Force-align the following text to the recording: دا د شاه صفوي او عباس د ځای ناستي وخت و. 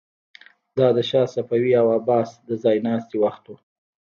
دا 0.77 0.87
د 0.97 0.99
شاه 1.09 1.27
صفوي 1.35 1.73
او 1.81 1.87
عباس 1.97 2.29
د 2.47 2.49
ځای 2.63 2.77
ناستي 2.87 3.17
وخت 3.23 3.43
و. 3.47 3.51